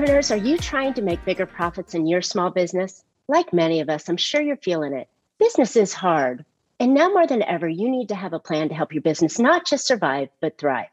[0.00, 3.04] Entrepreneurs, are you trying to make bigger profits in your small business?
[3.28, 5.10] Like many of us, I'm sure you're feeling it.
[5.38, 6.42] Business is hard.
[6.78, 9.38] And now more than ever, you need to have a plan to help your business
[9.38, 10.88] not just survive, but thrive.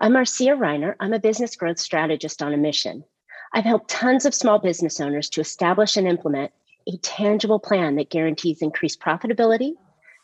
[0.00, 0.96] I'm Marcia Reiner.
[0.98, 3.04] I'm a business growth strategist on a mission.
[3.52, 6.50] I've helped tons of small business owners to establish and implement
[6.88, 9.74] a tangible plan that guarantees increased profitability,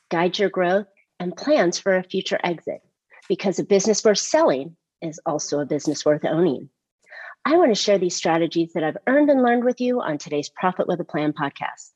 [0.09, 0.89] guides your growth,
[1.21, 2.83] and plans for a future exit.
[3.29, 6.71] Because a business worth selling is also a business worth owning.
[7.45, 10.51] I want to share these strategies that I've earned and learned with you on today's
[10.51, 11.91] Profit with a Plan podcast.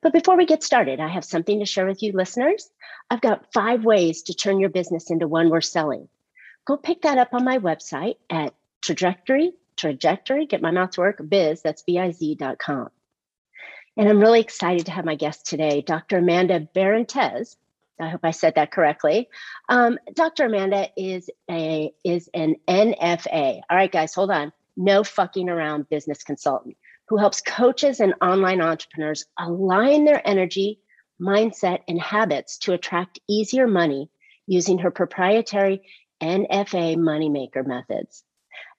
[0.00, 2.70] But before we get started, I have something to share with you, listeners.
[3.10, 6.08] I've got five ways to turn your business into one worth selling.
[6.66, 11.20] Go pick that up on my website at trajectory, trajectory, get my mouth to work,
[11.28, 12.88] biz, that's B-I-Z.com.
[13.96, 16.18] And I'm really excited to have my guest today, Dr.
[16.18, 17.56] Amanda Barrentez.
[18.00, 19.28] I hope I said that correctly.
[19.68, 20.44] Um, Dr.
[20.46, 23.60] Amanda is a is an NFA.
[23.68, 24.52] All right, guys, hold on.
[24.80, 26.76] No fucking around business consultant
[27.08, 30.78] who helps coaches and online entrepreneurs align their energy,
[31.20, 34.08] mindset, and habits to attract easier money
[34.46, 35.82] using her proprietary
[36.22, 38.22] NFA moneymaker methods.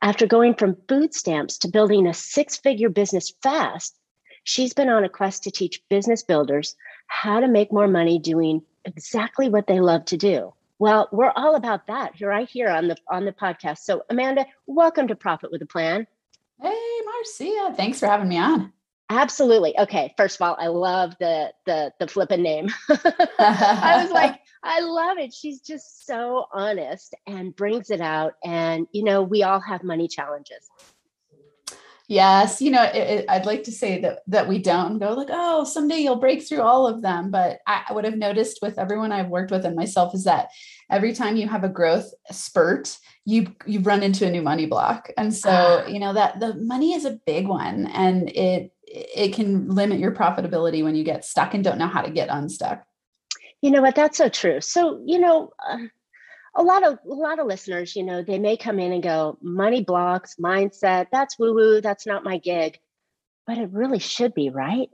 [0.02, 3.94] After going from food stamps to building a six figure business fast,
[4.46, 8.62] she's been on a quest to teach business builders how to make more money doing
[8.86, 10.54] exactly what they love to do.
[10.80, 13.80] Well, we're all about that right here on the on the podcast.
[13.80, 16.08] So, Amanda, welcome to Profit with a Plan.
[16.62, 18.72] Hey, Marcia, thanks for having me on.
[19.10, 19.78] Absolutely.
[19.78, 20.14] Okay.
[20.16, 22.70] First of all, I love the the the flipping name.
[22.90, 25.34] I was like, I love it.
[25.34, 28.36] She's just so honest and brings it out.
[28.46, 30.70] And you know, we all have money challenges.
[32.10, 35.28] Yes, you know, it, it, I'd like to say that that we don't go like,
[35.30, 37.30] oh, someday you'll break through all of them.
[37.30, 40.50] But I, what I've noticed with everyone I've worked with and myself is that
[40.90, 45.12] every time you have a growth spurt, you you run into a new money block,
[45.18, 45.88] and so ah.
[45.88, 50.12] you know that the money is a big one, and it it can limit your
[50.12, 52.84] profitability when you get stuck and don't know how to get unstuck.
[53.62, 53.94] You know what?
[53.94, 54.62] That's so true.
[54.62, 55.52] So you know.
[55.64, 55.78] Uh,
[56.56, 59.38] a lot of a lot of listeners, you know, they may come in and go,
[59.42, 62.80] money blocks, mindset, that's woo woo, that's not my gig.
[63.46, 64.90] But it really should be, right?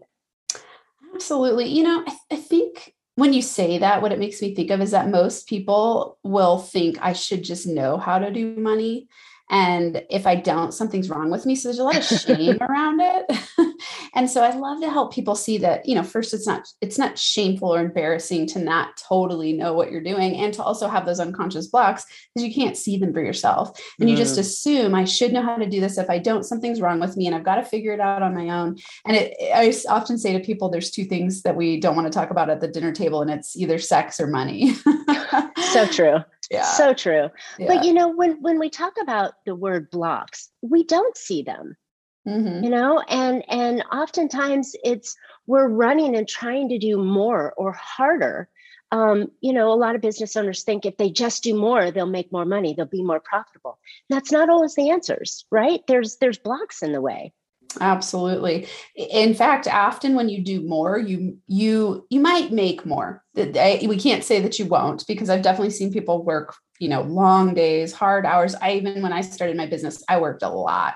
[1.14, 1.68] Absolutely.
[1.68, 4.70] You know, I, th- I think when you say that, what it makes me think
[4.72, 9.08] of is that most people will think I should just know how to do money.
[9.50, 11.56] And if I don't, something's wrong with me.
[11.56, 13.76] So there's a lot of shame around it.
[14.16, 16.98] and so I love to help people see that, you know, first it's not it's
[16.98, 21.06] not shameful or embarrassing to not totally know what you're doing and to also have
[21.06, 23.80] those unconscious blocks because you can't see them for yourself.
[24.00, 24.12] And mm.
[24.12, 24.42] you just mm-hmm.
[24.42, 25.98] assume I should know how to do this.
[25.98, 28.34] If I don't, something's wrong with me and I've got to figure it out on
[28.34, 28.78] my own.
[29.06, 32.18] And it, I often say to people, there's two things that we don't want to
[32.18, 34.74] talk about at the dinner table, and it's either sex or money.
[35.72, 36.20] so true
[36.52, 36.64] yeah.
[36.64, 37.68] so true yeah.
[37.68, 41.76] but you know when when we talk about the word blocks we don't see them
[42.28, 42.64] mm-hmm.
[42.64, 45.16] you know and and oftentimes it's
[45.48, 48.50] we're running and trying to do more or harder
[48.92, 52.06] um, you know a lot of business owners think if they just do more they'll
[52.06, 53.80] make more money they'll be more profitable
[54.10, 57.34] that's not always the answers right there's there's blocks in the way
[57.82, 58.68] absolutely.
[58.96, 63.24] In fact often when you do more you you you might make more.
[63.36, 67.54] We can't say that you won't because i've definitely seen people work you know long
[67.54, 70.96] days hard hours i even when i started my business i worked a lot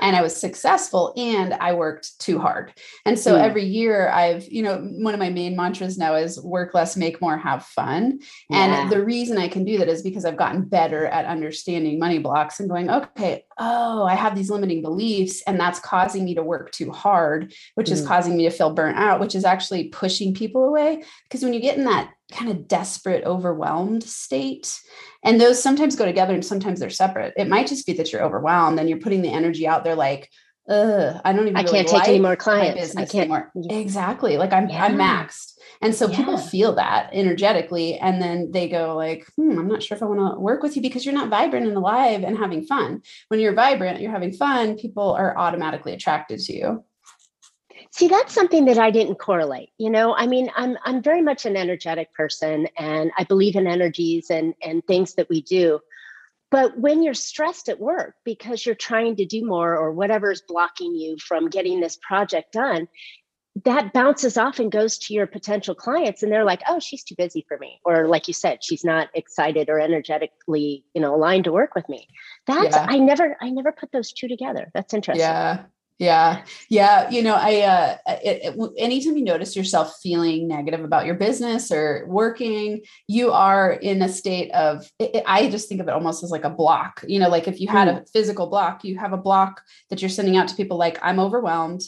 [0.00, 2.72] and i was successful and i worked too hard
[3.04, 3.42] and so mm.
[3.42, 7.20] every year i've you know one of my main mantras now is work less make
[7.20, 8.82] more have fun yeah.
[8.82, 12.18] and the reason i can do that is because i've gotten better at understanding money
[12.18, 16.42] blocks and going okay oh i have these limiting beliefs and that's causing me to
[16.42, 17.92] work too hard which mm.
[17.92, 21.52] is causing me to feel burnt out which is actually pushing people away because when
[21.52, 24.78] you get in that kind of desperate, overwhelmed state.
[25.24, 27.34] And those sometimes go together and sometimes they're separate.
[27.36, 30.30] It might just be that you're overwhelmed and you're putting the energy out there like,
[30.70, 31.56] Ugh, I don't even.
[31.56, 32.94] I really can't like take any more clients.
[32.94, 33.30] I can't.
[33.30, 33.50] Anymore.
[33.70, 34.36] Exactly.
[34.36, 34.84] Like I'm, yeah.
[34.84, 36.16] I'm maxed, and so yeah.
[36.16, 40.06] people feel that energetically, and then they go like, "Hmm, I'm not sure if I
[40.06, 43.02] want to work with you because you're not vibrant and alive and having fun.
[43.28, 44.76] When you're vibrant, you're having fun.
[44.76, 46.84] People are automatically attracted to you."
[47.92, 49.70] See, that's something that I didn't correlate.
[49.76, 53.66] You know, I mean, I'm I'm very much an energetic person and I believe in
[53.66, 55.80] energies and and things that we do.
[56.50, 60.94] But when you're stressed at work because you're trying to do more or whatever's blocking
[60.94, 62.88] you from getting this project done,
[63.64, 67.16] that bounces off and goes to your potential clients and they're like, "Oh, she's too
[67.16, 71.44] busy for me." Or like you said, she's not excited or energetically, you know, aligned
[71.44, 72.06] to work with me.
[72.46, 72.86] That's yeah.
[72.88, 74.70] I never I never put those two together.
[74.74, 75.26] That's interesting.
[75.26, 75.64] Yeah.
[76.00, 76.44] Yeah.
[76.70, 77.10] Yeah.
[77.10, 81.70] You know, I, uh, it, it, anytime you notice yourself feeling negative about your business
[81.70, 86.24] or working, you are in a state of, it, I just think of it almost
[86.24, 87.04] as like a block.
[87.06, 88.00] You know, like if you had mm.
[88.00, 89.60] a physical block, you have a block
[89.90, 91.82] that you're sending out to people like, I'm overwhelmed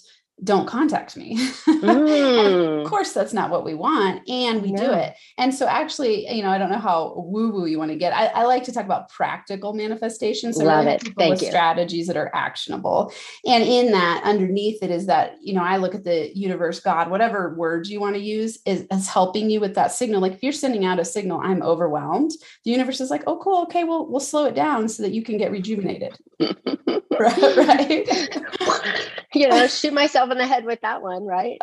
[0.44, 1.38] don't contact me.
[1.82, 2.82] Mm.
[2.82, 4.28] of course, that's not what we want.
[4.28, 4.86] And we no.
[4.86, 5.16] do it.
[5.36, 8.12] And so, actually, you know, I don't know how woo woo you want to get.
[8.12, 10.56] I, I, like to talk about practical manifestations.
[10.56, 11.02] So Love it.
[11.18, 11.48] Thank you.
[11.48, 13.12] Strategies that are actionable.
[13.46, 17.10] And in that, underneath it is that, you know, I look at the universe, God,
[17.10, 20.20] whatever words you want to use is, is helping you with that signal.
[20.20, 22.30] Like if you're sending out a signal, I'm overwhelmed,
[22.64, 23.62] the universe is like, oh, cool.
[23.62, 26.16] Okay, well, we'll slow it down so that you can get rejuvenated.
[27.20, 27.56] right.
[27.56, 29.20] right.
[29.34, 31.58] you know, shoot myself in the head with that one, right?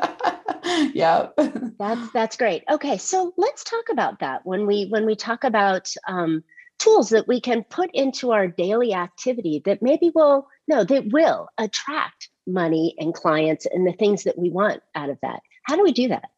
[0.93, 1.27] yeah.
[1.77, 2.63] That's that's great.
[2.69, 6.43] Okay, so let's talk about that when we when we talk about um,
[6.77, 11.49] tools that we can put into our daily activity that maybe will no, that will
[11.57, 15.41] attract money and clients and the things that we want out of that.
[15.63, 16.29] How do we do that?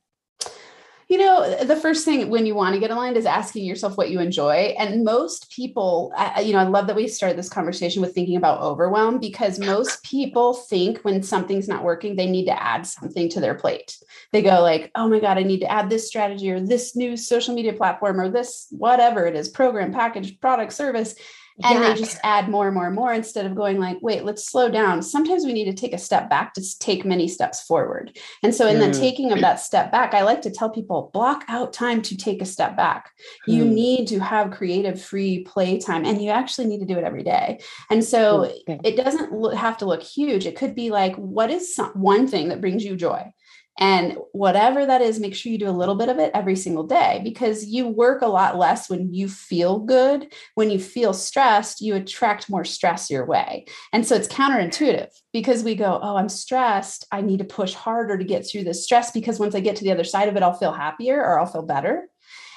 [1.11, 4.11] You know, the first thing when you want to get aligned is asking yourself what
[4.11, 4.73] you enjoy.
[4.79, 8.37] And most people, I, you know, I love that we started this conversation with thinking
[8.37, 13.27] about overwhelm because most people think when something's not working, they need to add something
[13.27, 13.97] to their plate.
[14.31, 17.17] They go like, oh my God, I need to add this strategy or this new
[17.17, 21.15] social media platform or this whatever it is, program, package, product, service
[21.63, 21.93] and yeah.
[21.93, 24.69] they just add more and more and more instead of going like wait let's slow
[24.69, 28.53] down sometimes we need to take a step back to take many steps forward and
[28.53, 28.91] so in mm.
[28.91, 32.15] the taking of that step back i like to tell people block out time to
[32.15, 33.11] take a step back
[33.47, 33.53] mm.
[33.53, 37.03] you need to have creative free play time and you actually need to do it
[37.03, 37.59] every day
[37.89, 38.79] and so okay.
[38.83, 42.49] it doesn't have to look huge it could be like what is some, one thing
[42.49, 43.31] that brings you joy
[43.81, 46.83] and whatever that is, make sure you do a little bit of it every single
[46.83, 50.31] day because you work a lot less when you feel good.
[50.53, 53.65] When you feel stressed, you attract more stress your way.
[53.91, 57.07] And so it's counterintuitive because we go, Oh, I'm stressed.
[57.11, 59.83] I need to push harder to get through this stress because once I get to
[59.83, 62.07] the other side of it, I'll feel happier or I'll feel better.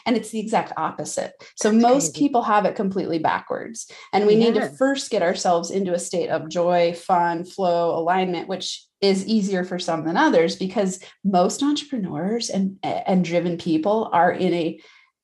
[0.06, 1.32] And it's the exact opposite.
[1.56, 2.26] So That's most crazy.
[2.26, 3.90] people have it completely backwards.
[4.12, 4.50] And we yeah.
[4.50, 9.26] need to first get ourselves into a state of joy, fun, flow, alignment, which is
[9.26, 14.80] easier for some than others because most entrepreneurs and and driven people are in a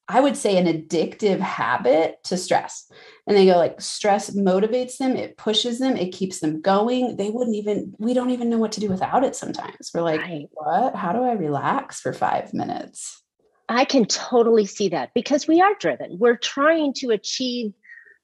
[0.08, 2.90] I would say an addictive habit to stress.
[3.28, 7.16] And they go like stress motivates them, it pushes them, it keeps them going.
[7.16, 9.90] They wouldn't even we don't even know what to do without it sometimes.
[9.94, 10.48] We're like, right.
[10.52, 10.96] "What?
[10.96, 13.22] How do I relax for 5 minutes?"
[13.68, 16.18] I can totally see that because we are driven.
[16.18, 17.72] We're trying to achieve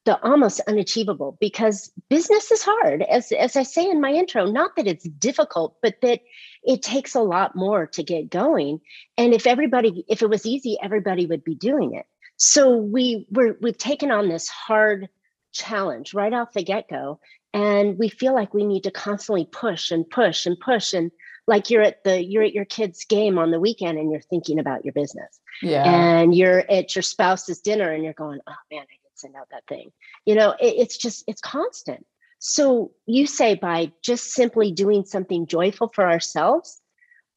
[0.07, 3.03] the almost unachievable because business is hard.
[3.03, 6.21] As, as i say in my intro not that it's difficult but that
[6.63, 8.81] it takes a lot more to get going.
[9.19, 12.07] And if everybody if it was easy everybody would be doing it.
[12.39, 15.09] So we we're, we've taken on this hard
[15.53, 17.19] challenge right off the get-go
[17.53, 20.93] and we feel like we need to constantly push and push and push.
[20.93, 21.11] And
[21.49, 24.61] like you're at the you're at your kid's game on the weekend and you're thinking
[24.61, 25.41] about your business.
[25.63, 25.83] Yeah.
[25.85, 29.67] And you're at your spouse's dinner and you're going oh man i send out that
[29.69, 29.93] thing.
[30.25, 32.07] You know, it, it's just, it's constant.
[32.39, 36.81] So you say by just simply doing something joyful for ourselves,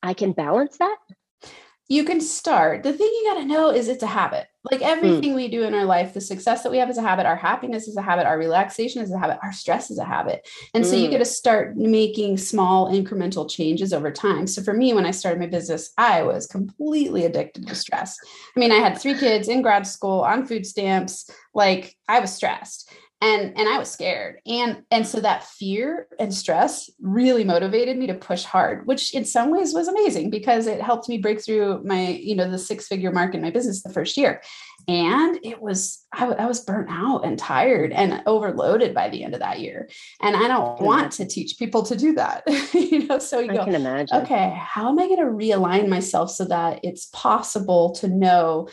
[0.03, 0.97] I can balance that?
[1.89, 2.83] You can start.
[2.83, 4.45] The thing you got to know is it's a habit.
[4.69, 4.87] Like hmm.
[4.87, 5.35] everything mm.
[5.35, 7.87] we do in our life, the success that we have is a habit, our happiness
[7.87, 10.47] is a habit, our relaxation is a habit, our stress is a habit.
[10.73, 10.87] And mm.
[10.87, 11.11] so you hmm.
[11.11, 14.45] get to start making small incremental changes over time.
[14.45, 18.17] So for me, when I started my business, I was completely addicted to stress.
[18.55, 22.31] I mean, I had three kids in grad school on food stamps, like I was
[22.33, 22.91] stressed
[23.21, 24.39] and and i was scared.
[24.45, 29.25] And and so that fear and stress really motivated me to push hard which in
[29.25, 32.87] some ways was amazing because it helped me break through my you know the six
[32.87, 34.41] figure mark in my business the first year.
[34.87, 39.39] And it was I, was burnt out and tired and overloaded by the end of
[39.41, 39.89] that year.
[40.21, 40.85] And i don't hmm.
[40.85, 42.43] want to teach people to do that.
[42.89, 44.17] You know so you I go can imagine.
[44.17, 48.69] okay how am i going to realign myself so that it's possible to know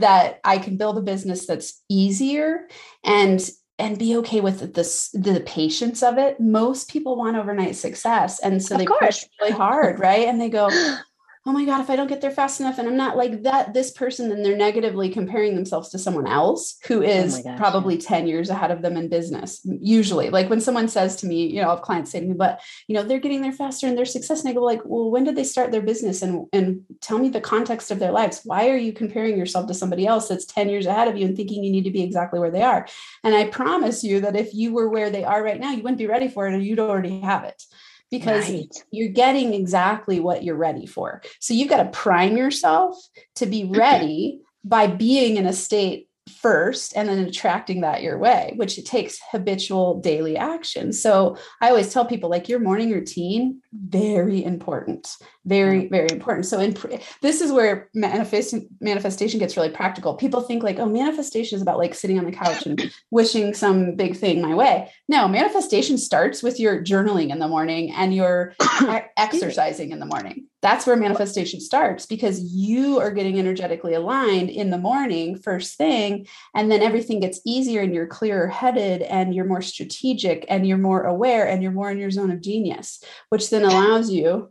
[0.00, 2.68] that I can build a business that's easier
[3.04, 3.48] and
[3.80, 6.40] and be okay with the, the patience of it.
[6.40, 8.40] Most people want overnight success.
[8.40, 10.26] And so they push really hard, right?
[10.26, 10.68] And they go,
[11.46, 13.72] oh my God, if I don't get there fast enough and I'm not like that,
[13.72, 17.42] this person, then they're negatively comparing themselves to someone else who oh is oh oh
[17.44, 18.08] gosh, probably yeah.
[18.08, 19.60] 10 years ahead of them in business.
[19.64, 22.60] Usually, like when someone says to me, you know, if clients say to me, but
[22.86, 24.40] you know, they're getting there faster and their success.
[24.40, 26.22] And I go like, well, when did they start their business?
[26.22, 28.42] And and tell me the context of their lives.
[28.44, 31.36] Why are you comparing yourself to somebody else that's 10 years ahead of you and
[31.36, 32.86] thinking you need to be exactly where they are?
[33.24, 35.98] And I promise you that if you were where they are right now, you wouldn't
[35.98, 37.62] be ready for it or you'd already have it
[38.10, 38.84] because right.
[38.90, 41.22] you're getting exactly what you're ready for.
[41.40, 42.96] So you've got to prime yourself
[43.36, 43.78] to be mm-hmm.
[43.78, 48.86] ready by being in a state first and then attracting that your way, which it
[48.86, 50.92] takes habitual daily action.
[50.92, 56.46] So I always tell people like your morning routine, very important, very, very important.
[56.46, 56.76] So in
[57.22, 60.14] this is where manifest, manifestation gets really practical.
[60.14, 63.94] People think like, oh, manifestation is about like sitting on the couch and wishing some
[63.94, 64.90] big thing my way.
[65.08, 68.54] No, manifestation starts with your journaling in the morning and your
[69.16, 70.46] exercising in the morning.
[70.60, 76.26] That's where manifestation starts because you are getting energetically aligned in the morning, first thing,
[76.52, 80.76] and then everything gets easier and you're clearer headed and you're more strategic and you're
[80.76, 84.50] more aware and you're more in your zone of genius, which then allows you.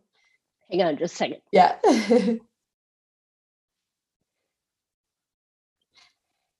[0.72, 1.42] Hang on just a second.
[1.52, 1.76] Yeah.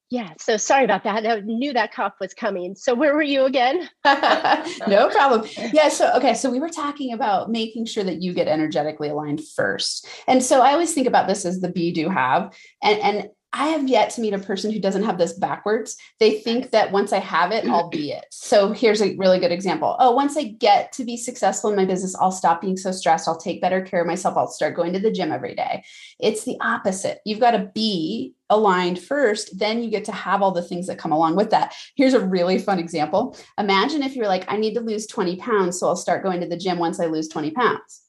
[0.10, 1.26] Yeah, so sorry about that.
[1.28, 2.76] I knew that cough was coming.
[2.76, 3.90] So where were you again?
[4.06, 5.50] no problem.
[5.74, 9.42] Yeah, so okay, so we were talking about making sure that you get energetically aligned
[9.46, 10.08] first.
[10.26, 12.56] And so I always think about this as the be do have.
[12.82, 15.98] And and I have yet to meet a person who doesn't have this backwards.
[16.20, 18.26] They think that once I have it, I'll be it.
[18.30, 19.96] So here's a really good example.
[20.00, 23.28] Oh, once I get to be successful in my business, I'll stop being so stressed.
[23.28, 24.38] I'll take better care of myself.
[24.38, 25.84] I'll start going to the gym every day.
[26.20, 27.20] It's the opposite.
[27.26, 31.00] You've got to be aligned first, then you get to have all the things that
[31.00, 31.74] come along with that.
[31.96, 33.36] Here's a really fun example.
[33.58, 36.48] Imagine if you're like, I need to lose 20 pounds, so I'll start going to
[36.48, 38.07] the gym once I lose 20 pounds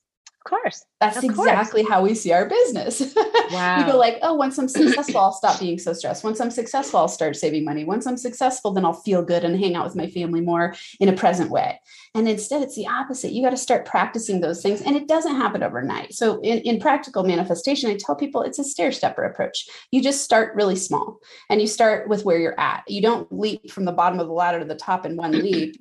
[0.48, 0.84] course.
[1.00, 1.92] That's of exactly course.
[1.92, 3.14] how we see our business.
[3.52, 3.78] Wow.
[3.84, 6.24] we go like, oh, once I'm successful, I'll stop being so stressed.
[6.24, 7.84] Once I'm successful, I'll start saving money.
[7.84, 11.08] Once I'm successful, then I'll feel good and hang out with my family more in
[11.08, 11.80] a present way.
[12.14, 13.32] And instead, it's the opposite.
[13.32, 14.82] You got to start practicing those things.
[14.82, 16.14] And it doesn't happen overnight.
[16.14, 19.68] So in, in practical manifestation, I tell people it's a stair stepper approach.
[19.90, 22.84] You just start really small and you start with where you're at.
[22.88, 25.76] You don't leap from the bottom of the ladder to the top in one leap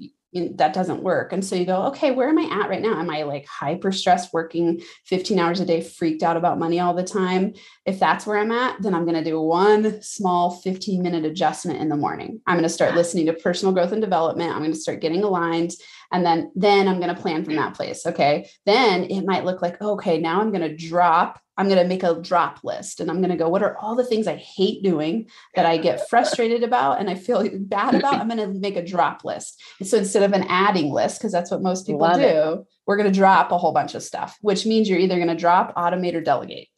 [0.55, 1.33] that doesn't work.
[1.33, 2.99] And so you go, okay, where am I at right now?
[2.99, 6.93] Am I like hyper stressed, working 15 hours a day, freaked out about money all
[6.93, 7.53] the time?
[7.85, 11.79] If that's where I'm at, then I'm going to do one small 15 minute adjustment
[11.79, 12.41] in the morning.
[12.47, 14.51] I'm going to start listening to personal growth and development.
[14.51, 15.73] I'm going to start getting aligned.
[16.11, 18.05] And then, then I'm going to plan from that place.
[18.05, 18.49] Okay.
[18.65, 22.03] Then it might look like, okay, now I'm going to drop I'm going to make
[22.03, 24.83] a drop list and I'm going to go, what are all the things I hate
[24.83, 28.13] doing that I get frustrated about and I feel bad about?
[28.21, 29.61] I'm going to make a drop list.
[29.79, 32.67] And so instead of an adding list, because that's what most people Love do, it.
[32.85, 35.35] we're going to drop a whole bunch of stuff, which means you're either going to
[35.35, 36.69] drop, automate, or delegate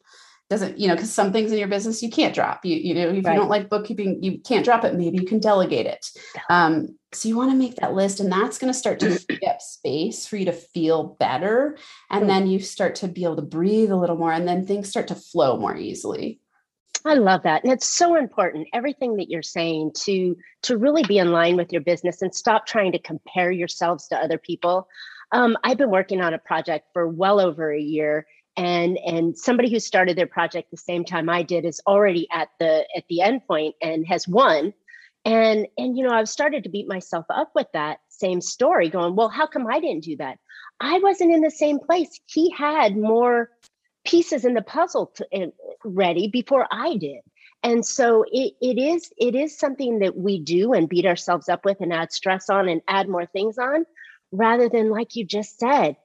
[0.50, 3.08] doesn't you know because some things in your business you can't drop you you know
[3.08, 3.34] if right.
[3.34, 6.04] you don't like bookkeeping you can't drop it maybe you can delegate it
[6.50, 9.40] um, so you want to make that list and that's going to start to free
[9.48, 11.78] up space for you to feel better
[12.10, 14.88] and then you start to be able to breathe a little more and then things
[14.88, 16.40] start to flow more easily
[17.02, 17.64] I love that.
[17.64, 21.72] And it's so important everything that you're saying to to really be in line with
[21.72, 24.86] your business and stop trying to compare yourselves to other people.
[25.32, 28.26] Um, I've been working on a project for well over a year
[28.56, 32.48] and and somebody who started their project the same time I did is already at
[32.58, 34.72] the at the end point and has won.
[35.24, 39.16] And and you know I've started to beat myself up with that same story going
[39.16, 40.38] well how come I didn't do that?
[40.80, 42.20] I wasn't in the same place.
[42.26, 43.50] He had more
[44.04, 45.46] pieces in the puzzle to, uh,
[45.84, 47.20] ready before I did.
[47.62, 51.64] And so it, it is it is something that we do and beat ourselves up
[51.64, 53.84] with and add stress on and add more things on
[54.32, 55.96] rather than like you just said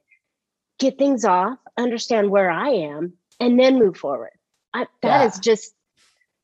[0.80, 4.32] get things off, understand where I am, and then move forward.
[4.74, 5.26] I, that yeah.
[5.26, 5.74] is just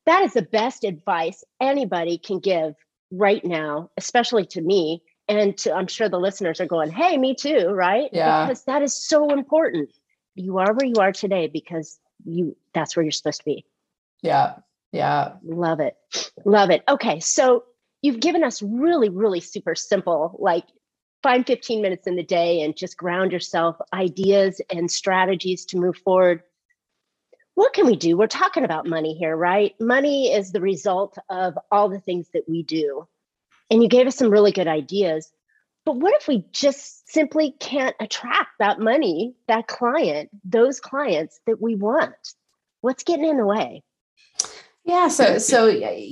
[0.06, 2.74] that is the best advice anybody can give
[3.10, 5.02] right now, especially to me.
[5.28, 8.10] And to, I'm sure the listeners are going, "Hey, me too!" Right?
[8.12, 8.46] Yeah.
[8.46, 9.90] Because that is so important.
[10.34, 13.64] You are where you are today because you that's where you're supposed to be.
[14.22, 14.56] Yeah.
[14.92, 15.34] Yeah.
[15.44, 15.96] Love it.
[16.44, 16.82] Love it.
[16.88, 17.20] Okay.
[17.20, 17.64] So
[18.02, 20.64] you've given us really, really super simple, like
[21.22, 25.96] find 15 minutes in the day and just ground yourself ideas and strategies to move
[25.98, 26.42] forward.
[27.54, 28.16] What can we do?
[28.16, 29.74] We're talking about money here right?
[29.80, 33.06] Money is the result of all the things that we do.
[33.70, 35.30] And you gave us some really good ideas
[35.84, 41.60] but what if we just simply can't attract that money that client those clients that
[41.60, 42.14] we want?
[42.80, 43.82] What's getting in the way
[44.84, 45.68] yeah, so so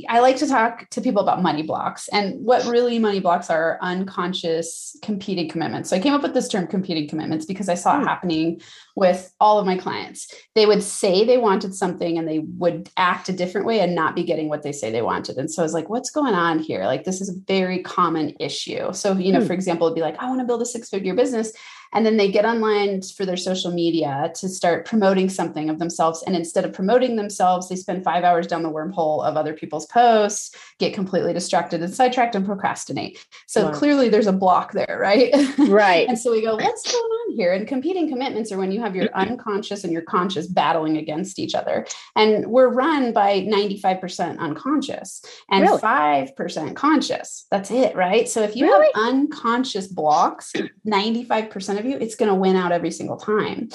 [0.09, 3.79] I like to talk to people about money blocks and what really money blocks are
[3.83, 5.91] unconscious competing commitments.
[5.91, 8.07] So I came up with this term competing commitments because I saw it hmm.
[8.07, 8.61] happening
[8.95, 10.33] with all of my clients.
[10.55, 14.15] They would say they wanted something and they would act a different way and not
[14.15, 15.37] be getting what they say they wanted.
[15.37, 16.85] And so I was like, what's going on here?
[16.85, 18.93] Like this is a very common issue.
[18.93, 19.47] So, you know, hmm.
[19.49, 21.53] for example, it'd be like, I want to build a six-figure business
[21.93, 26.23] and then they get online for their social media to start promoting something of themselves
[26.27, 29.87] and instead of promoting themselves they spend five hours down the wormhole of other people's
[29.87, 33.73] posts get completely distracted and sidetracked and procrastinate so wow.
[33.73, 35.33] clearly there's a block there right
[35.69, 37.53] right and so we go what's going on here.
[37.53, 39.31] And competing commitments are when you have your mm-hmm.
[39.31, 41.87] unconscious and your conscious battling against each other.
[42.17, 45.81] And we're run by 95% unconscious and really?
[45.81, 47.47] 5% conscious.
[47.51, 48.29] That's it, right?
[48.29, 48.89] So if you really?
[48.95, 50.53] have unconscious blocks,
[50.87, 53.69] 95% of you, it's going to win out every single time.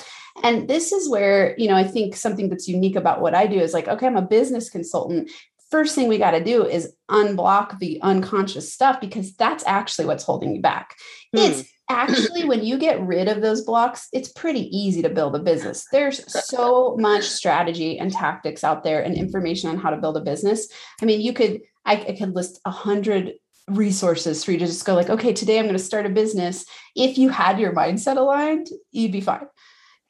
[0.43, 3.59] And this is where, you know, I think something that's unique about what I do
[3.59, 5.29] is like, okay, I'm a business consultant
[5.71, 10.23] first thing we got to do is unblock the unconscious stuff because that's actually what's
[10.23, 10.95] holding you back.
[11.35, 11.41] Hmm.
[11.41, 15.39] It's actually when you get rid of those blocks, it's pretty easy to build a
[15.39, 15.85] business.
[15.91, 20.21] There's so much strategy and tactics out there and information on how to build a
[20.21, 20.67] business.
[21.01, 23.33] I mean, you could I, I could list a hundred
[23.67, 26.65] resources for you to just go like, okay, today I'm going to start a business.
[26.95, 29.47] If you had your mindset aligned, you'd be fine.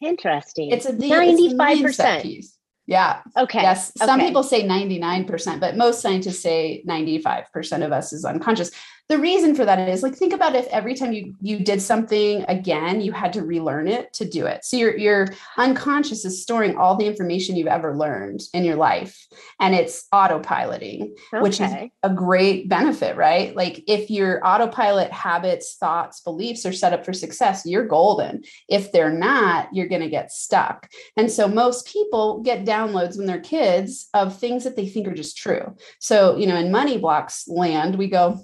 [0.01, 0.71] Interesting.
[0.71, 2.21] It's a 95%.
[2.21, 2.57] piece.
[2.88, 3.21] Yeah.
[3.35, 3.62] Okay.
[3.62, 3.91] Yes.
[3.97, 4.27] Some okay.
[4.27, 8.71] people say 99%, but most scientists say 95% of us is unconscious
[9.07, 12.43] the reason for that is like think about if every time you you did something
[12.47, 14.65] again you had to relearn it to do it.
[14.65, 19.27] So your your unconscious is storing all the information you've ever learned in your life
[19.59, 21.41] and it's autopiloting okay.
[21.41, 21.71] which is
[22.01, 23.55] a great benefit right?
[23.55, 28.43] Like if your autopilot habits thoughts beliefs are set up for success you're golden.
[28.69, 30.89] If they're not you're going to get stuck.
[31.15, 35.13] And so most people get downloads when they're kids of things that they think are
[35.13, 35.75] just true.
[36.00, 38.43] So you know in money blocks land we go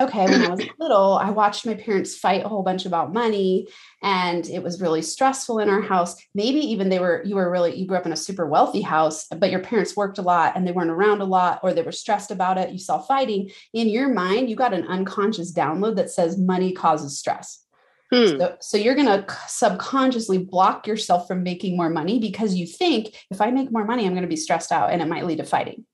[0.00, 3.68] okay, when I was little, I watched my parents fight a whole bunch about money
[4.02, 6.16] and it was really stressful in our house.
[6.34, 9.26] Maybe even they were, you were really, you grew up in a super wealthy house,
[9.28, 11.92] but your parents worked a lot and they weren't around a lot or they were
[11.92, 12.72] stressed about it.
[12.72, 17.18] You saw fighting in your mind, you got an unconscious download that says money causes
[17.18, 17.64] stress.
[18.12, 18.38] Hmm.
[18.38, 23.14] So, so, you're going to subconsciously block yourself from making more money because you think
[23.30, 25.38] if I make more money, I'm going to be stressed out and it might lead
[25.38, 25.86] to fighting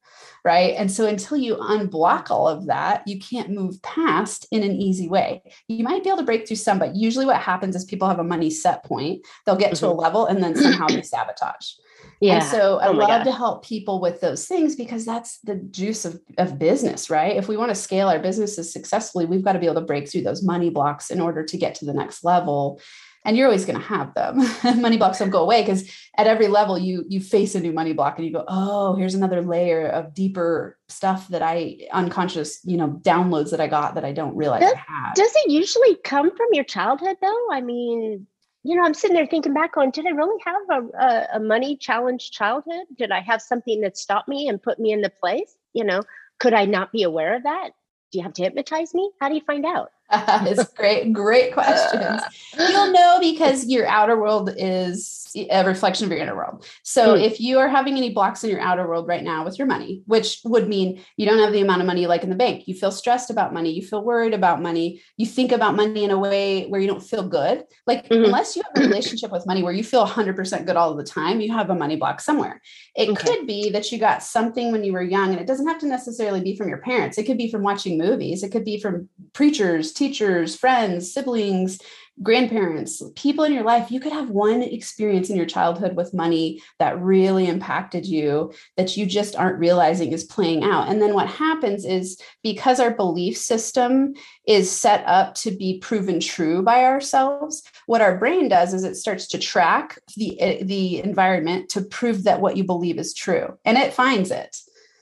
[0.44, 0.74] right?
[0.76, 5.08] And so until you unblock all of that, you can't move past in an easy
[5.08, 5.42] way.
[5.68, 8.18] You might be able to break through some, but usually what happens is people have
[8.18, 9.26] a money set point.
[9.44, 9.86] They'll get mm-hmm.
[9.86, 10.00] to a mm-hmm.
[10.00, 11.72] level and then somehow they sabotage.
[12.20, 12.34] Yeah.
[12.34, 13.26] And so I oh love gosh.
[13.26, 17.36] to help people with those things because that's the juice of, of business, right?
[17.36, 20.10] If we want to scale our businesses successfully, we've got to be able to break
[20.10, 22.80] through those money blocks in order to get to the next level
[23.24, 24.38] and you're always going to have them.
[24.80, 27.92] Money blocks don't go away because at every level you you face a new money
[27.92, 32.76] block and you go oh here's another layer of deeper stuff that i unconscious you
[32.76, 35.96] know downloads that i got that i don't realize does, i have does it usually
[36.04, 37.46] come from your childhood though?
[37.50, 38.26] I mean
[38.64, 41.40] you know i'm sitting there thinking back on did i really have a, a, a
[41.40, 42.84] money challenged childhood?
[42.98, 45.56] Did i have something that stopped me and put me into place?
[45.72, 46.02] You know
[46.38, 47.70] could i not be aware of that?
[48.12, 49.10] Do you have to hypnotize me?
[49.20, 52.22] How do you find out it's great, great questions.
[52.58, 55.20] You'll know because your outer world is
[55.50, 56.66] a reflection of your inner world.
[56.82, 57.24] So mm.
[57.24, 60.02] if you are having any blocks in your outer world right now with your money,
[60.06, 62.66] which would mean you don't have the amount of money you like in the bank,
[62.66, 66.10] you feel stressed about money, you feel worried about money, you think about money in
[66.10, 67.64] a way where you don't feel good.
[67.86, 68.24] Like mm-hmm.
[68.24, 71.40] unless you have a relationship with money where you feel 100% good all the time,
[71.40, 72.60] you have a money block somewhere.
[72.96, 73.22] It okay.
[73.22, 75.86] could be that you got something when you were young and it doesn't have to
[75.86, 77.18] necessarily be from your parents.
[77.18, 81.78] It could be from watching movies, it could be from preachers, teachers, friends, siblings,
[82.22, 86.62] grandparents, people in your life, you could have one experience in your childhood with money
[86.78, 90.88] that really impacted you that you just aren't realizing is playing out.
[90.88, 94.14] And then what happens is because our belief system
[94.46, 98.96] is set up to be proven true by ourselves, what our brain does is it
[98.96, 103.58] starts to track the, eh, the environment to prove that what you believe is true
[103.66, 104.56] and it finds it.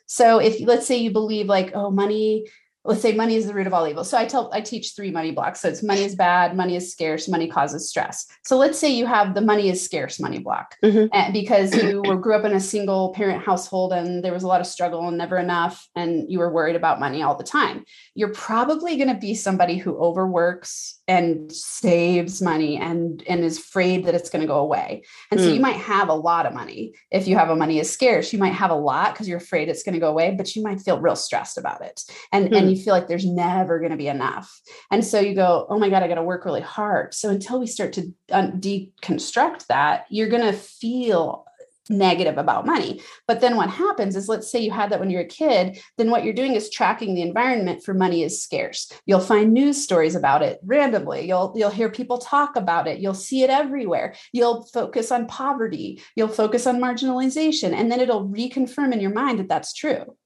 [0.07, 2.47] So if let's say you believe like, oh, money
[2.85, 4.05] let's say money is the root of all evil.
[4.05, 5.61] So I tell I teach three money blocks.
[5.61, 8.27] So it's money is bad, money is scarce, money causes stress.
[8.45, 11.07] So let's say you have the money is scarce money block mm-hmm.
[11.13, 14.49] and because you were, grew up in a single parent household and there was a
[14.49, 17.85] lot of struggle and never enough and you were worried about money all the time.
[18.15, 24.05] You're probably going to be somebody who overworks and saves money and and is afraid
[24.05, 25.03] that it's going to go away.
[25.31, 25.43] And mm.
[25.43, 25.63] so you mm.
[25.63, 26.93] might have a lot of money.
[27.11, 29.69] If you have a money is scarce, you might have a lot because you're afraid
[29.69, 32.05] it's going to go away, but you might feel real stressed about it.
[32.31, 32.57] And mm.
[32.57, 34.61] and you feel like there's never going to be enough.
[34.91, 37.59] And so you go, "Oh my god, I got to work really hard." So until
[37.59, 41.47] we start to deconstruct that, you're going to feel
[41.91, 43.01] negative about money.
[43.27, 46.11] But then what happens is, let's say you had that when you're a kid, then
[46.11, 48.93] what you're doing is tracking the environment for money is scarce.
[49.07, 51.27] You'll find news stories about it randomly.
[51.27, 52.99] You'll you'll hear people talk about it.
[52.99, 54.15] You'll see it everywhere.
[54.33, 56.03] You'll focus on poverty.
[56.17, 60.17] You'll focus on marginalization, and then it'll reconfirm in your mind that that's true.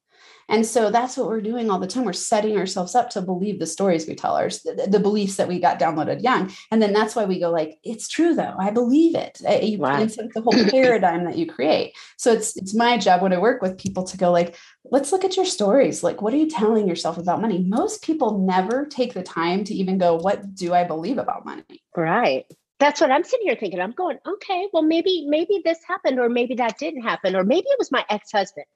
[0.49, 2.05] And so that's what we're doing all the time.
[2.05, 5.49] We're setting ourselves up to believe the stories we tell ours, the, the beliefs that
[5.49, 6.53] we got downloaded young.
[6.71, 8.55] And then that's why we go like, it's true though.
[8.59, 9.41] I believe it.
[9.47, 10.01] Uh, you, wow.
[10.01, 11.95] It's the whole paradigm that you create.
[12.17, 15.25] So it's it's my job when I work with people to go like, let's look
[15.25, 16.03] at your stories.
[16.03, 17.65] Like, what are you telling yourself about money?
[17.67, 21.83] Most people never take the time to even go, what do I believe about money?
[21.97, 22.45] Right
[22.79, 23.79] that's what I'm sitting here thinking.
[23.79, 27.67] I'm going, okay, well, maybe, maybe this happened, or maybe that didn't happen, or maybe
[27.69, 28.67] it was my ex-husband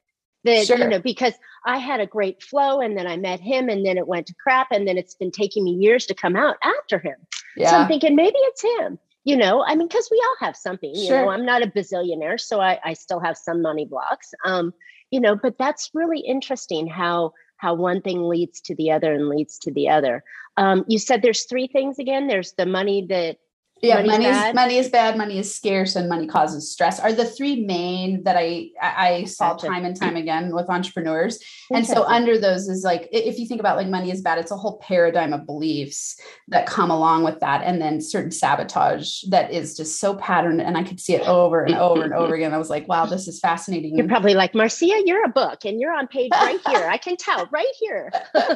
[0.46, 0.78] that, sure.
[0.78, 1.34] you know, because
[1.66, 4.34] I had a great flow and then I met him and then it went to
[4.34, 4.68] crap.
[4.70, 7.16] And then it's been taking me years to come out after him.
[7.56, 7.70] Yeah.
[7.70, 10.94] So I'm thinking maybe it's him, you know, I mean, because we all have something,
[10.94, 11.22] you sure.
[11.22, 14.32] know, I'm not a bazillionaire, so I, I still have some money blocks.
[14.44, 14.72] Um,
[15.10, 19.28] you know, but that's really interesting how how one thing leads to the other and
[19.28, 20.22] leads to the other.
[20.58, 22.26] Um, you said there's three things again.
[22.26, 23.38] There's the money that
[23.82, 25.16] yeah money is money is bad?
[25.16, 29.54] money is scarce and money causes stress are the three main that i i saw
[29.54, 31.38] time and time again with entrepreneurs.
[31.70, 34.50] And so under those is like if you think about like money is bad it's
[34.50, 39.52] a whole paradigm of beliefs that come along with that and then certain sabotage that
[39.52, 42.54] is just so patterned and i could see it over and over and over again.
[42.54, 43.96] I was like wow this is fascinating.
[43.96, 46.88] You're probably like marcia you're a book and you're on page right here.
[46.88, 48.12] I can tell right here.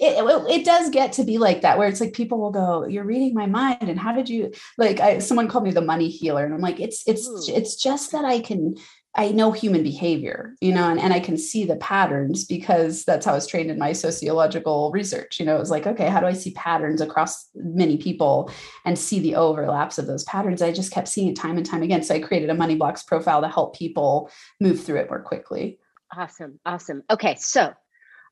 [0.00, 2.86] It, it, it does get to be like that where it's like people will go
[2.86, 6.08] you're reading my mind and how did you like I, someone called me the money
[6.08, 7.42] healer and i'm like it's it's Ooh.
[7.48, 8.76] it's just that i can
[9.16, 13.26] i know human behavior you know and, and i can see the patterns because that's
[13.26, 16.20] how i was trained in my sociological research you know it was like okay how
[16.20, 18.50] do i see patterns across many people
[18.84, 20.62] and see the overlaps of those patterns?
[20.62, 23.02] I just kept seeing it time and time again so i created a money blocks
[23.02, 25.78] profile to help people move through it more quickly.
[26.16, 27.02] Awesome awesome.
[27.10, 27.72] Okay so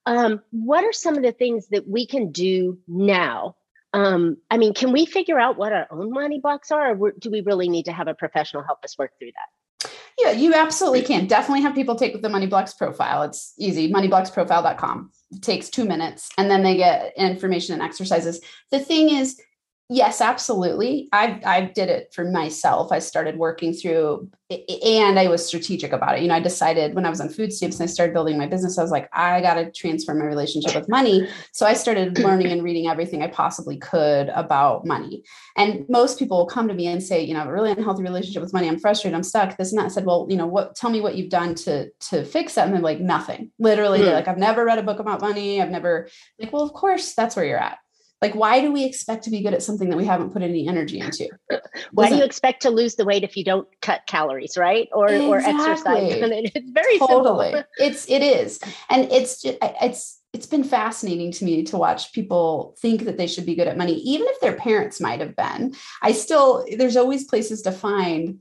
[0.04, 3.56] um, what are some of the things that we can do now
[3.92, 7.30] um, I mean, can we figure out what our own money blocks are, or do
[7.30, 9.90] we really need to have a professional help us work through that?
[10.18, 11.26] Yeah, you absolutely can.
[11.26, 13.22] Definitely have people take the Money Blocks profile.
[13.22, 15.10] It's easy, moneyblocksprofile.com.
[15.32, 18.40] It takes two minutes and then they get information and exercises.
[18.70, 19.40] The thing is,
[19.88, 21.08] Yes, absolutely.
[21.12, 22.92] I I did it for myself.
[22.92, 26.22] I started working through and I was strategic about it.
[26.22, 28.46] You know, I decided when I was on food stamps and I started building my
[28.46, 31.28] business, I was like, I got to transform my relationship with money.
[31.52, 35.24] So I started learning and reading everything I possibly could about money.
[35.56, 37.70] And most people will come to me and say, you know, I have a really
[37.70, 38.68] unhealthy relationship with money.
[38.68, 39.14] I'm frustrated.
[39.14, 39.56] I'm stuck.
[39.56, 39.86] This and that.
[39.86, 40.74] I said, well, you know, what?
[40.74, 42.66] Tell me what you've done to to fix that.
[42.66, 43.50] And they're like, nothing.
[43.58, 44.14] Literally, mm-hmm.
[44.14, 45.60] like, I've never read a book about money.
[45.60, 47.78] I've never like, well, of course, that's where you're at.
[48.22, 50.68] Like, why do we expect to be good at something that we haven't put any
[50.68, 51.28] energy into?
[51.92, 54.88] why do you expect to lose the weight if you don't cut calories, right?
[54.92, 55.28] Or exactly.
[55.28, 56.12] or exercise?
[56.54, 57.50] it's very totally.
[57.50, 57.64] Simple.
[57.78, 62.76] it's it is, and it's just, it's it's been fascinating to me to watch people
[62.80, 65.74] think that they should be good at money, even if their parents might have been.
[66.00, 68.38] I still there's always places to find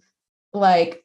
[0.53, 1.03] like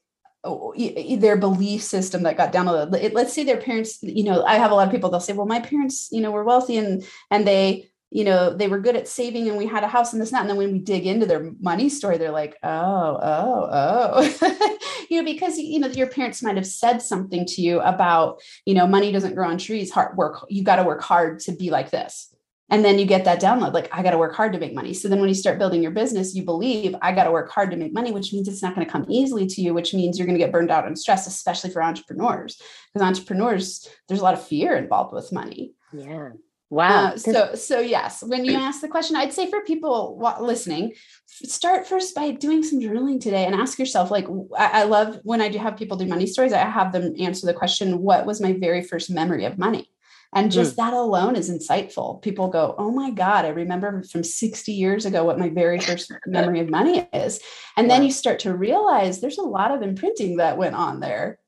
[1.18, 3.14] their belief system that got downloaded.
[3.14, 5.46] Let's say their parents, you know, I have a lot of people, they'll say, well,
[5.46, 9.08] my parents, you know, were wealthy and, and they, you know, they were good at
[9.08, 10.42] saving and we had a house and this and that.
[10.42, 14.78] And then when we dig into their money story, they're like, oh, oh, oh,
[15.10, 18.74] you know, because, you know, your parents might have said something to you about, you
[18.74, 20.44] know, money doesn't grow on trees, hard work.
[20.48, 22.32] You got to work hard to be like this.
[22.68, 24.92] And then you get that download, like, I got to work hard to make money.
[24.92, 27.70] So then when you start building your business, you believe I got to work hard
[27.70, 30.18] to make money, which means it's not going to come easily to you, which means
[30.18, 32.60] you're going to get burned out and stressed, especially for entrepreneurs.
[32.92, 35.74] Because entrepreneurs, there's a lot of fear involved with money.
[35.92, 36.30] Yeah.
[36.68, 37.06] Wow.
[37.06, 40.94] Uh, so, so yes, when you ask the question, I'd say for people listening,
[41.26, 44.26] start first by doing some journaling today and ask yourself, like,
[44.58, 47.46] I, I love when I do have people do money stories, I have them answer
[47.46, 49.90] the question, what was my very first memory of money?
[50.34, 50.76] And just mm.
[50.76, 52.20] that alone is insightful.
[52.20, 56.12] People go, Oh my God, I remember from 60 years ago what my very first
[56.26, 57.40] memory of money is.
[57.76, 57.94] And wow.
[57.94, 61.38] then you start to realize there's a lot of imprinting that went on there.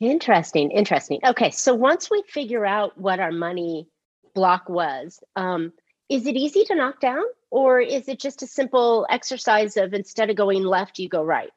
[0.00, 0.70] Interesting.
[0.70, 1.18] Interesting.
[1.26, 1.50] Okay.
[1.50, 3.88] So once we figure out what our money
[4.34, 5.20] block was.
[5.36, 5.72] Um,
[6.08, 10.30] is it easy to knock down, or is it just a simple exercise of instead
[10.30, 11.50] of going left, you go right?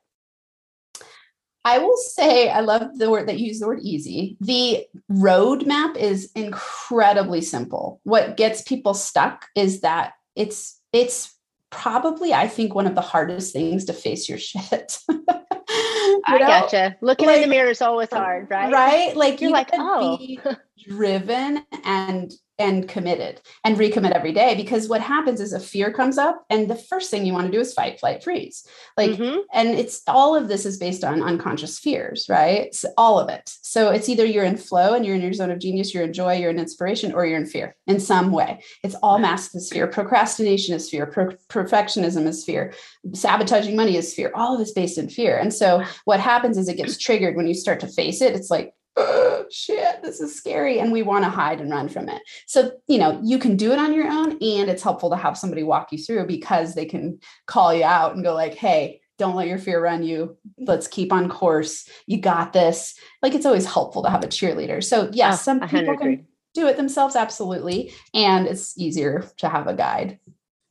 [1.63, 4.37] I will say I love the word that you use the word easy.
[4.41, 8.01] The roadmap is incredibly simple.
[8.03, 11.35] What gets people stuck is that it's it's
[11.69, 14.97] probably I think one of the hardest things to face your shit.
[16.25, 16.47] I know?
[16.47, 16.97] gotcha.
[17.01, 18.71] Looking like, in the mirror is always hard, right?
[18.71, 19.15] Right?
[19.15, 20.17] Like you're you like, oh,
[20.87, 26.17] driven and and committed and recommit every day because what happens is a fear comes
[26.17, 28.65] up and the first thing you want to do is fight flight freeze.
[28.97, 29.39] Like mm-hmm.
[29.53, 32.75] and it's all of this is based on unconscious fears right?
[32.97, 33.51] All of it.
[33.61, 36.13] So it's either you're in flow and you're in your zone of genius you're in
[36.13, 38.63] joy you're in inspiration or you're in fear in some way.
[38.83, 39.87] It's all masked as fear.
[39.87, 41.07] Procrastination is fear.
[41.49, 42.73] Perfectionism is fear.
[43.13, 44.31] Sabotaging money is fear.
[44.35, 45.37] All of it's based in fear.
[45.37, 47.35] And so what happens is it gets triggered.
[47.35, 50.79] When you start to face it it's like oh, shit, this is scary.
[50.79, 52.21] And we want to hide and run from it.
[52.47, 54.31] So, you know, you can do it on your own.
[54.31, 58.15] And it's helpful to have somebody walk you through because they can call you out
[58.15, 60.35] and go, like, hey, don't let your fear run you.
[60.57, 61.87] Let's keep on course.
[62.07, 62.95] You got this.
[63.21, 64.83] Like it's always helpful to have a cheerleader.
[64.83, 67.93] So, yes, oh, some people can do it themselves, absolutely.
[68.13, 70.19] And it's easier to have a guide.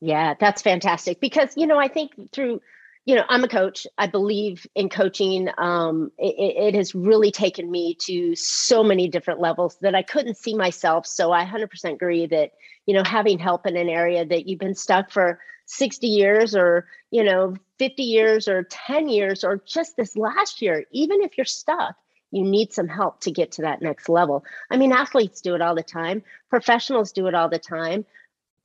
[0.01, 2.61] Yeah, that's fantastic because, you know, I think through,
[3.05, 3.87] you know, I'm a coach.
[3.97, 5.49] I believe in coaching.
[5.57, 10.37] Um, it, it, has really taken me to so many different levels that I couldn't
[10.37, 11.07] see myself.
[11.07, 12.51] So I 100% agree that,
[12.85, 16.87] you know, having help in an area that you've been stuck for 60 years or,
[17.09, 21.45] you know, 50 years or 10 years or just this last year, even if you're
[21.45, 21.95] stuck,
[22.29, 24.43] you need some help to get to that next level.
[24.69, 28.05] I mean, athletes do it all the time, professionals do it all the time.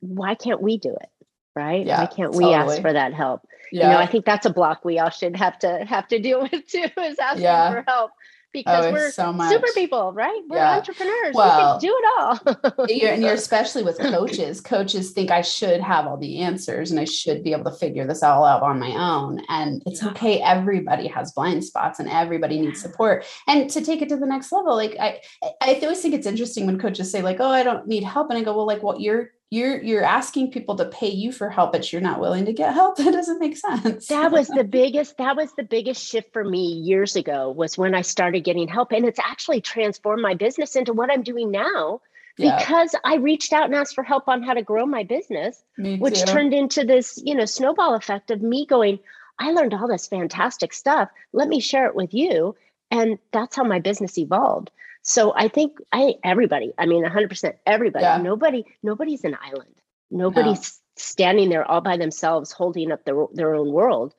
[0.01, 1.09] Why can't we do it?
[1.57, 1.87] Right?
[1.87, 2.45] Yeah, Why can't totally.
[2.45, 3.47] we ask for that help?
[3.73, 3.85] Yeah.
[3.85, 6.43] You know, I think that's a block we all should have to have to deal
[6.53, 7.71] with too, is asking yeah.
[7.71, 8.13] for help
[8.57, 10.41] because oh, we're so super people, right?
[10.49, 10.77] We're yeah.
[10.77, 11.35] entrepreneurs.
[11.35, 13.13] Well, we can do it all.
[13.13, 14.63] and you're especially with coaches.
[14.63, 18.07] Coaches think I should have all the answers and I should be able to figure
[18.07, 19.43] this all out on my own.
[19.51, 20.41] And it's okay.
[20.41, 23.27] Everybody has blind spots and everybody needs support.
[23.47, 25.21] And to take it to the next level, like I,
[25.61, 28.39] I always think it's interesting when coaches say like, "Oh, I don't need help," and
[28.39, 31.73] I go, "Well, like, what you're you're you're asking people to pay you for help
[31.73, 32.97] but you're not willing to get help?
[33.07, 34.09] That doesn't make sense.
[34.09, 37.95] That was the biggest that was the biggest shift for me years ago was when
[37.95, 42.01] i started getting help and it's actually transformed my business into what i'm doing now
[42.39, 42.59] yeah.
[42.59, 46.25] because i reached out and asked for help on how to grow my business which
[46.25, 48.99] turned into this you know snowball effect of me going
[49.39, 51.09] i learned all this fantastic stuff.
[51.33, 52.57] Let me share it with you.
[52.91, 54.71] And that's how my business evolved
[55.07, 58.19] so I think I everybody, I mean 100% everybody, yeah.
[58.19, 59.73] nobody nobody's an island.
[60.11, 60.93] Nobody's no.
[60.97, 64.15] standing there all by themselves holding up their their own world.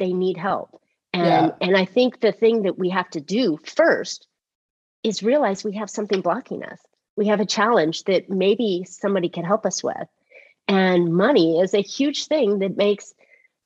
[0.00, 0.82] They need help.
[1.12, 1.50] And yeah.
[1.60, 4.26] and I think the thing that we have to do first
[5.04, 6.80] is realize we have something blocking us.
[7.16, 10.08] We have a challenge that maybe somebody can help us with.
[10.66, 13.14] And money is a huge thing that makes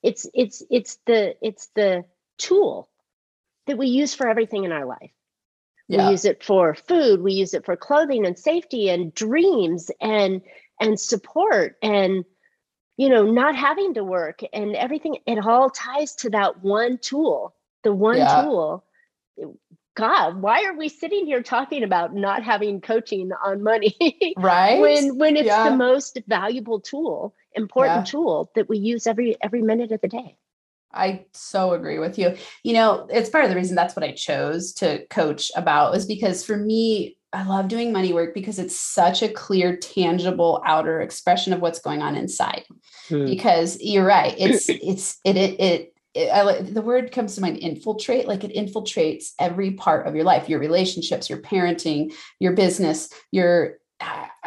[0.03, 2.05] it's it's it's the it's the
[2.37, 2.91] tool
[3.67, 5.12] that we use for everything in our life
[5.88, 6.07] yeah.
[6.07, 10.42] we use it for food we use it for clothing and safety and dreams and
[10.81, 12.25] and support and
[12.97, 17.55] you know not having to work and everything it all ties to that one tool
[17.83, 18.42] the one yeah.
[18.42, 18.85] tool
[19.95, 25.18] god why are we sitting here talking about not having coaching on money right when
[25.18, 25.68] when it's yeah.
[25.68, 30.37] the most valuable tool important tool that we use every every minute of the day
[30.94, 32.37] I so agree with you.
[32.62, 36.07] You know, it's part of the reason that's what I chose to coach about was
[36.07, 41.00] because for me, I love doing money work because it's such a clear, tangible outer
[41.00, 42.64] expression of what's going on inside.
[43.09, 43.24] Hmm.
[43.24, 47.57] Because you're right, it's it's it it it, it I, the word comes to mind
[47.59, 53.09] infiltrate like it infiltrates every part of your life your relationships your parenting your business
[53.31, 53.78] your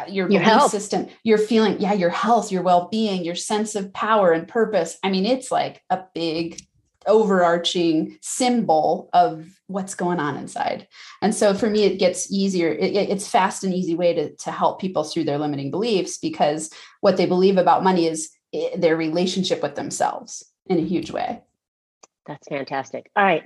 [0.08, 4.32] your, your health system, your feeling, yeah, your health, your well-being, your sense of power
[4.32, 4.98] and purpose.
[5.02, 6.60] I mean, it's like a big
[7.06, 10.88] overarching symbol of what's going on inside.
[11.22, 12.70] And so for me, it gets easier.
[12.72, 16.70] It, it's fast and easy way to, to help people through their limiting beliefs because
[17.00, 21.42] what they believe about money is eh, their relationship with themselves in a huge way.
[22.26, 23.10] That's fantastic.
[23.14, 23.44] All right.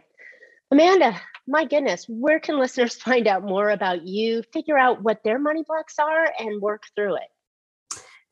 [0.72, 5.38] Amanda, my goodness, where can listeners find out more about you, figure out what their
[5.38, 7.28] money blocks are, and work through it?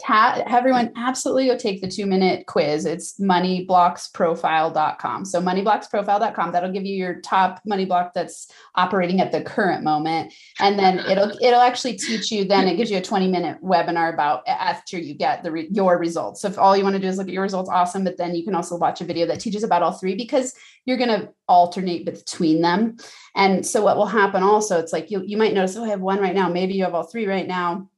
[0.01, 2.87] Ta- everyone absolutely go take the two minute quiz.
[2.87, 5.25] It's moneyblocksprofile.com.
[5.25, 10.33] So moneyblocksprofile.com, that'll give you your top money block that's operating at the current moment.
[10.61, 14.13] And then it'll, it'll actually teach you, then it gives you a 20 minute webinar
[14.13, 16.43] about after you get the, re- your results.
[16.43, 18.05] So if all you want to do is look at your results, awesome.
[18.05, 20.97] But then you can also watch a video that teaches about all three because you're
[20.97, 22.99] going to alternate between them.
[23.35, 26.01] And so what will happen also, it's like you, you might notice, oh, I have
[26.01, 26.49] one right now.
[26.49, 27.89] Maybe you have all three right now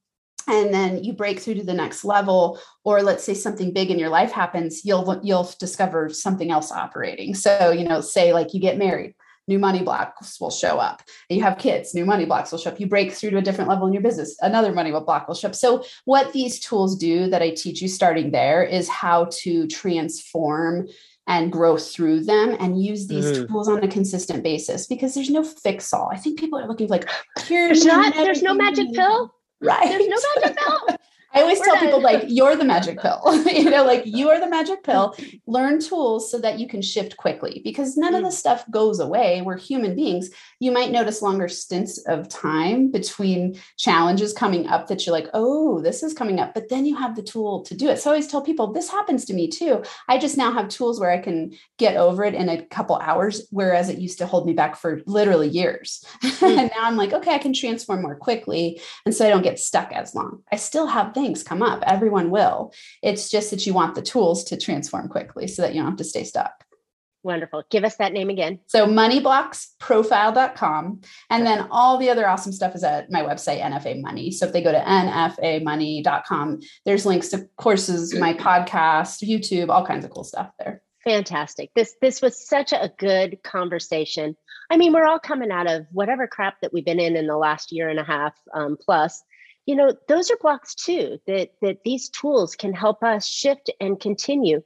[0.47, 3.99] and then you break through to the next level or let's say something big in
[3.99, 8.59] your life happens you'll you'll discover something else operating so you know say like you
[8.59, 9.13] get married
[9.47, 12.79] new money blocks will show up you have kids new money blocks will show up
[12.79, 15.47] you break through to a different level in your business another money block will show
[15.47, 19.67] up so what these tools do that i teach you starting there is how to
[19.67, 20.87] transform
[21.27, 23.47] and grow through them and use these mm.
[23.47, 26.09] tools on a consistent basis because there's no fix all.
[26.11, 27.09] I think people are looking for like,
[27.47, 29.33] here's not, there's no magic pill.
[29.61, 29.87] Right.
[29.87, 30.97] There's no magic pill.
[31.33, 33.21] I always We're tell people like you're the magic pill.
[33.45, 35.15] you know, like you are the magic pill.
[35.47, 38.33] Learn tools so that you can shift quickly because none of the mm.
[38.33, 39.41] stuff goes away.
[39.41, 40.29] We're human beings.
[40.59, 45.81] You might notice longer stints of time between challenges coming up that you're like, "Oh,
[45.81, 47.99] this is coming up." But then you have the tool to do it.
[47.99, 49.83] So I always tell people this happens to me too.
[50.09, 53.47] I just now have tools where I can get over it in a couple hours
[53.51, 56.03] whereas it used to hold me back for literally years.
[56.41, 56.57] Mm.
[56.57, 59.59] and now I'm like, "Okay, I can transform more quickly." And so I don't get
[59.59, 60.41] stuck as long.
[60.51, 61.83] I still have things come up.
[61.85, 62.73] Everyone will.
[63.01, 65.97] It's just that you want the tools to transform quickly so that you don't have
[65.97, 66.65] to stay stuck.
[67.23, 67.63] Wonderful.
[67.69, 68.57] Give us that name again.
[68.65, 71.01] So moneyblocksprofile.com.
[71.29, 74.31] And then all the other awesome stuff is at my website, NFA Money.
[74.31, 80.03] So if they go to nfamoney.com, there's links to courses, my podcast, YouTube, all kinds
[80.03, 80.81] of cool stuff there.
[81.03, 81.71] Fantastic.
[81.75, 84.35] This this was such a good conversation.
[84.69, 87.37] I mean, we're all coming out of whatever crap that we've been in in the
[87.37, 89.23] last year and a half um, plus.
[89.65, 91.19] You know, those are blocks too.
[91.27, 94.61] That that these tools can help us shift and continue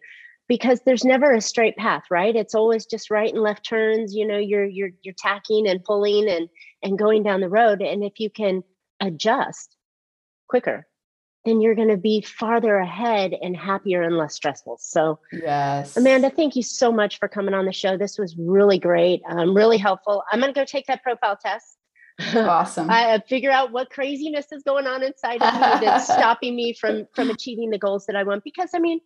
[0.47, 2.35] because there's never a straight path right?
[2.35, 6.29] It's always just right and left turns you know you're you're you're tacking and pulling
[6.29, 6.49] and
[6.83, 8.63] and going down the road and if you can
[9.01, 9.75] adjust
[10.47, 10.87] quicker
[11.45, 14.77] then you're going to be farther ahead and happier and less stressful.
[14.81, 15.95] So yes.
[15.95, 17.97] Amanda thank you so much for coming on the show.
[17.97, 20.23] This was really great um, really helpful.
[20.31, 21.74] I'm going to go take that profile test
[22.35, 26.73] awesome i figure out what craziness is going on inside of me that's stopping me
[26.73, 28.99] from from achieving the goals that i want because i mean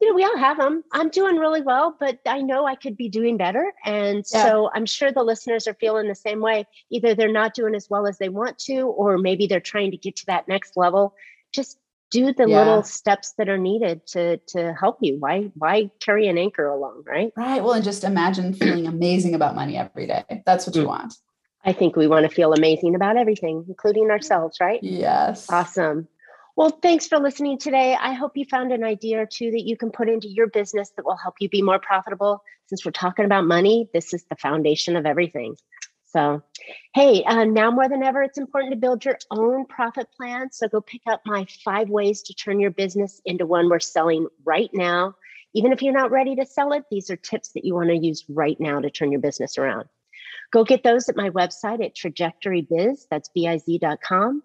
[0.00, 0.84] you know, we all have them.
[0.92, 3.72] I'm doing really well, but I know I could be doing better.
[3.84, 4.44] And yeah.
[4.44, 6.66] so I'm sure the listeners are feeling the same way.
[6.90, 9.96] Either they're not doing as well as they want to, or maybe they're trying to
[9.96, 11.14] get to that next level.
[11.52, 11.78] Just
[12.10, 12.58] do the yeah.
[12.58, 15.16] little steps that are needed to to help you.
[15.18, 17.32] Why why carry an anchor along, right?
[17.36, 17.62] Right.
[17.62, 20.24] Well, and just imagine feeling amazing about money every day.
[20.44, 20.88] That's what you mm.
[20.88, 21.14] want.
[21.66, 24.80] I think we want to feel amazing about everything, including ourselves, right?
[24.82, 25.50] Yes.
[25.50, 26.06] Awesome.
[26.56, 27.96] Well, thanks for listening today.
[28.00, 30.90] I hope you found an idea or two that you can put into your business
[30.96, 32.42] that will help you be more profitable.
[32.68, 35.56] Since we're talking about money, this is the foundation of everything.
[36.06, 36.40] So,
[36.94, 40.52] hey, uh, now more than ever, it's important to build your own profit plan.
[40.52, 44.28] So, go pick up my five ways to turn your business into one we're selling
[44.44, 45.14] right now.
[45.52, 47.96] Even if you're not ready to sell it, these are tips that you want to
[47.96, 49.88] use right now to turn your business around.
[50.56, 54.42] Go get those at my website at trajectorybiz, that's biz.com.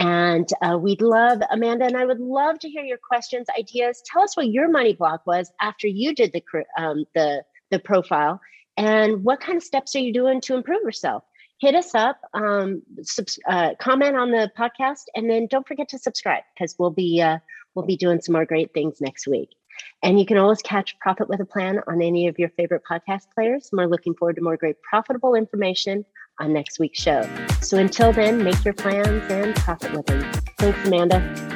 [0.00, 4.02] And uh, we'd love, Amanda and I would love to hear your questions, ideas.
[4.12, 6.42] Tell us what your money block was after you did the
[6.76, 8.40] um, the the profile,
[8.76, 11.22] and what kind of steps are you doing to improve yourself?
[11.60, 15.98] Hit us up, um, subs- uh, comment on the podcast, and then don't forget to
[16.00, 17.38] subscribe because we'll be uh,
[17.76, 19.50] we'll be doing some more great things next week.
[20.02, 23.22] And you can always catch Profit with a Plan on any of your favorite podcast
[23.34, 23.68] players.
[23.72, 26.04] And we're looking forward to more great profitable information
[26.40, 27.28] on next week's show.
[27.62, 30.30] So until then, make your plans and profit with them.
[30.58, 31.55] Thanks, Amanda.